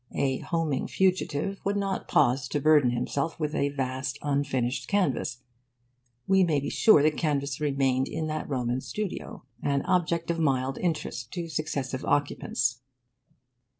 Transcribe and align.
A 0.15 0.39
homing 0.39 0.87
fugitive 0.87 1.59
would 1.63 1.77
not 1.77 2.07
pause 2.07 2.47
to 2.47 2.59
burden 2.59 2.89
himself 2.89 3.39
with 3.39 3.53
a 3.53 3.69
vast 3.69 4.17
unfinished 4.23 4.87
canvas. 4.87 5.43
We 6.25 6.43
may 6.43 6.59
be 6.59 6.71
sure 6.71 7.03
the 7.03 7.11
canvas 7.11 7.61
remained 7.61 8.07
in 8.07 8.25
that 8.25 8.49
Roman 8.49 8.81
studio 8.81 9.45
an 9.61 9.83
object 9.83 10.31
of 10.31 10.39
mild 10.39 10.79
interest 10.79 11.31
to 11.33 11.47
successive 11.47 12.03
occupants. 12.03 12.81